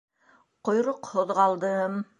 [0.69, 2.05] Ҡойроҡһоҙ ҡалдым!